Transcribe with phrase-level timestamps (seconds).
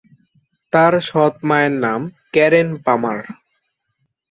[0.73, 2.01] তার সৎ মায়ের নাম
[2.33, 3.19] ক্যারেন পামার।